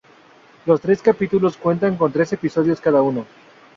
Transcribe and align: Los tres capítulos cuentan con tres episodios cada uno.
Los 0.65 0.81
tres 0.81 0.99
capítulos 1.03 1.57
cuentan 1.57 1.95
con 1.95 2.11
tres 2.11 2.33
episodios 2.33 2.81
cada 2.81 3.03
uno. 3.03 3.27